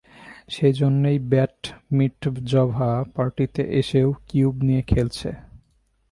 [0.49, 1.59] সেজন্যই bat
[1.91, 5.29] mitzvah পার্টিতে এসে ও কিউব নিয়ে খেলছে।